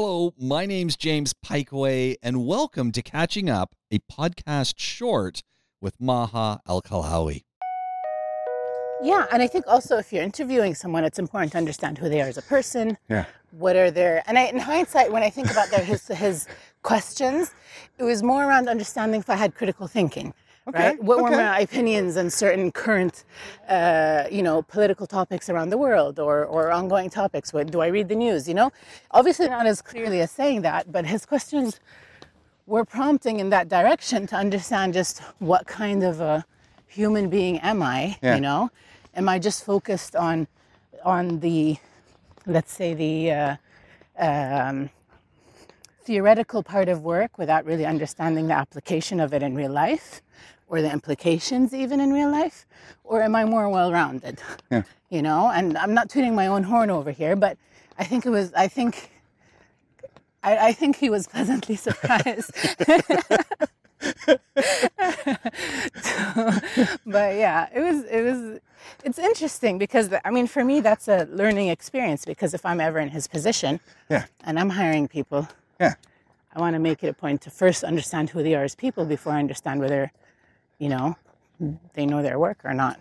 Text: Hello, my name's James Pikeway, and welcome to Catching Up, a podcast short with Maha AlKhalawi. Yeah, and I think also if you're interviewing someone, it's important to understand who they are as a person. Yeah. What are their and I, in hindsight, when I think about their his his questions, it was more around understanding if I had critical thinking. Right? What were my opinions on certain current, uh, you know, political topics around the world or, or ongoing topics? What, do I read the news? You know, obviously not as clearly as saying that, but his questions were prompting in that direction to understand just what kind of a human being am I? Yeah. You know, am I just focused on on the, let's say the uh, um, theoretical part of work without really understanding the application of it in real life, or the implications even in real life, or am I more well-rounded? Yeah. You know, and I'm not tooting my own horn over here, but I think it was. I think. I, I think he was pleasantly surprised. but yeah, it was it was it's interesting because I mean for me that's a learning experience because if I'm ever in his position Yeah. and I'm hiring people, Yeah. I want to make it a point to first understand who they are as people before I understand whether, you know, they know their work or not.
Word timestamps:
Hello, 0.00 0.32
my 0.38 0.64
name's 0.64 0.96
James 0.96 1.34
Pikeway, 1.34 2.14
and 2.22 2.46
welcome 2.46 2.92
to 2.92 3.02
Catching 3.02 3.50
Up, 3.50 3.74
a 3.90 3.98
podcast 3.98 4.74
short 4.76 5.42
with 5.80 6.00
Maha 6.00 6.60
AlKhalawi. 6.68 7.42
Yeah, 9.02 9.26
and 9.32 9.42
I 9.42 9.48
think 9.48 9.64
also 9.66 9.96
if 9.96 10.12
you're 10.12 10.22
interviewing 10.22 10.76
someone, 10.76 11.02
it's 11.02 11.18
important 11.18 11.50
to 11.50 11.58
understand 11.58 11.98
who 11.98 12.08
they 12.08 12.20
are 12.20 12.28
as 12.28 12.38
a 12.38 12.42
person. 12.42 12.96
Yeah. 13.08 13.24
What 13.50 13.74
are 13.74 13.90
their 13.90 14.22
and 14.28 14.38
I, 14.38 14.44
in 14.44 14.60
hindsight, 14.60 15.10
when 15.10 15.24
I 15.24 15.30
think 15.30 15.50
about 15.50 15.68
their 15.70 15.82
his 15.82 16.06
his 16.06 16.46
questions, 16.82 17.50
it 17.98 18.04
was 18.04 18.22
more 18.22 18.44
around 18.44 18.68
understanding 18.68 19.18
if 19.18 19.28
I 19.28 19.34
had 19.34 19.56
critical 19.56 19.88
thinking. 19.88 20.32
Right? 20.72 21.02
What 21.02 21.22
were 21.22 21.30
my 21.30 21.60
opinions 21.60 22.16
on 22.16 22.30
certain 22.30 22.70
current, 22.72 23.24
uh, 23.68 24.24
you 24.30 24.42
know, 24.42 24.62
political 24.62 25.06
topics 25.06 25.48
around 25.48 25.70
the 25.70 25.78
world 25.78 26.18
or, 26.18 26.44
or 26.44 26.70
ongoing 26.70 27.10
topics? 27.10 27.52
What, 27.52 27.70
do 27.70 27.80
I 27.80 27.86
read 27.88 28.08
the 28.08 28.16
news? 28.16 28.48
You 28.48 28.54
know, 28.54 28.72
obviously 29.10 29.48
not 29.48 29.66
as 29.66 29.80
clearly 29.82 30.20
as 30.20 30.30
saying 30.30 30.62
that, 30.62 30.92
but 30.92 31.06
his 31.06 31.24
questions 31.24 31.80
were 32.66 32.84
prompting 32.84 33.40
in 33.40 33.50
that 33.50 33.68
direction 33.68 34.26
to 34.26 34.36
understand 34.36 34.92
just 34.92 35.20
what 35.38 35.66
kind 35.66 36.02
of 36.02 36.20
a 36.20 36.44
human 36.86 37.28
being 37.28 37.58
am 37.60 37.82
I? 37.82 38.18
Yeah. 38.22 38.34
You 38.34 38.40
know, 38.42 38.70
am 39.14 39.28
I 39.28 39.38
just 39.38 39.64
focused 39.64 40.14
on 40.14 40.46
on 41.04 41.40
the, 41.40 41.76
let's 42.46 42.72
say 42.72 42.92
the 42.92 43.30
uh, 43.30 43.56
um, 44.18 44.90
theoretical 46.12 46.62
part 46.62 46.88
of 46.88 47.02
work 47.02 47.36
without 47.36 47.62
really 47.70 47.84
understanding 47.84 48.46
the 48.48 48.54
application 48.64 49.20
of 49.20 49.34
it 49.34 49.42
in 49.42 49.54
real 49.54 49.70
life, 49.84 50.22
or 50.66 50.80
the 50.80 50.90
implications 50.98 51.74
even 51.74 52.00
in 52.00 52.10
real 52.14 52.30
life, 52.40 52.58
or 53.04 53.22
am 53.22 53.34
I 53.36 53.44
more 53.44 53.68
well-rounded? 53.68 54.36
Yeah. 54.70 54.82
You 55.10 55.22
know, 55.22 55.48
and 55.58 55.66
I'm 55.82 55.94
not 55.94 56.10
tooting 56.10 56.34
my 56.34 56.48
own 56.48 56.62
horn 56.64 56.90
over 56.90 57.10
here, 57.10 57.34
but 57.34 57.56
I 57.98 58.04
think 58.04 58.26
it 58.26 58.32
was. 58.38 58.52
I 58.52 58.68
think. 58.68 58.92
I, 60.42 60.52
I 60.68 60.72
think 60.74 60.96
he 60.96 61.08
was 61.08 61.26
pleasantly 61.34 61.76
surprised. 61.76 62.50
but 67.16 67.30
yeah, 67.44 67.68
it 67.74 67.80
was 67.80 68.04
it 68.04 68.22
was 68.28 68.60
it's 69.02 69.18
interesting 69.18 69.78
because 69.78 70.06
I 70.28 70.30
mean 70.30 70.46
for 70.46 70.62
me 70.62 70.80
that's 70.88 71.08
a 71.08 71.26
learning 71.42 71.68
experience 71.68 72.26
because 72.26 72.52
if 72.52 72.66
I'm 72.66 72.80
ever 72.88 72.98
in 72.98 73.08
his 73.08 73.26
position 73.26 73.80
Yeah. 74.10 74.24
and 74.46 74.58
I'm 74.60 74.70
hiring 74.70 75.08
people, 75.08 75.48
Yeah. 75.80 75.94
I 76.54 76.60
want 76.60 76.74
to 76.74 76.80
make 76.80 77.04
it 77.04 77.08
a 77.08 77.14
point 77.14 77.42
to 77.42 77.50
first 77.50 77.84
understand 77.84 78.30
who 78.30 78.42
they 78.42 78.54
are 78.54 78.64
as 78.64 78.74
people 78.74 79.04
before 79.04 79.32
I 79.32 79.38
understand 79.38 79.80
whether, 79.80 80.12
you 80.78 80.88
know, 80.88 81.16
they 81.94 82.06
know 82.06 82.22
their 82.22 82.38
work 82.38 82.58
or 82.64 82.74
not. 82.74 83.00